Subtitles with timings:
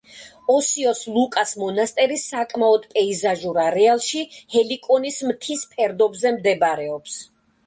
[0.51, 4.23] ოსიოს ლუკას მონასტერი საკმაოდ პეიზაჟურ არეალში,
[4.57, 7.21] ჰელიკონის მთის ფერდობზე მდებარეობს.